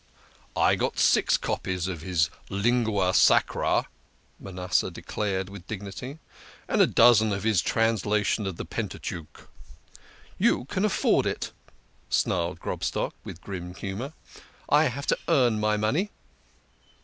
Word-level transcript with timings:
"I 0.55 0.73
got 0.75 0.97
six 0.97 1.37
copies 1.37 1.87
of 1.87 2.01
his 2.01 2.31
Lingua 2.49 3.13
Sacra" 3.13 3.85
Manasseh 4.39 4.89
de 4.89 5.03
clared 5.03 5.47
with 5.47 5.67
dignity," 5.67 6.17
and 6.67 6.81
a 6.81 6.87
dozen 6.87 7.31
of 7.31 7.43
his 7.43 7.61
translation 7.61 8.47
of 8.47 8.57
the 8.57 8.65
Pentateuch."" 8.65 9.47
You 10.49 10.65
can 10.65 10.85
afford 10.85 11.27
it!" 11.27 11.51
snarled 12.09 12.59
Grobstock, 12.59 13.13
with 13.23 13.41
grim 13.41 13.75
humour." 13.75 14.13
I 14.69 14.85
have 14.85 15.05
to 15.05 15.19
earn 15.27 15.59
my 15.59 15.77
money." 15.77 16.09